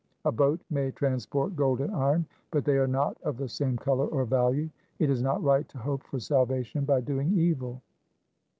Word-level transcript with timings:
A 0.25 0.31
boat 0.31 0.59
may 0.71 0.89
transport 0.89 1.55
gold 1.55 1.79
and 1.79 1.95
iron, 1.95 2.25
but 2.49 2.65
they 2.65 2.79
are 2.79 2.87
not 2.87 3.21
of 3.21 3.37
the 3.37 3.47
same 3.47 3.77
colour 3.77 4.07
or 4.07 4.25
value. 4.25 4.67
It 4.97 5.11
is 5.11 5.21
not 5.21 5.43
right 5.43 5.69
to 5.69 5.77
hope 5.77 6.01
for 6.05 6.19
salvation 6.19 6.85
by 6.85 7.01
doing 7.01 7.37
evil. 7.37 7.83